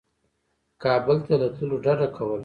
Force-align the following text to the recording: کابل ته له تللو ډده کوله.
کابل 0.83 1.17
ته 1.25 1.33
له 1.41 1.47
تللو 1.55 1.75
ډده 1.85 2.07
کوله. 2.15 2.37